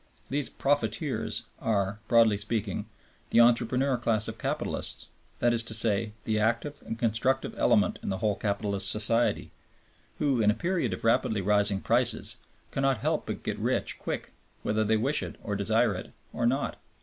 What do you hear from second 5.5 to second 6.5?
is to say, the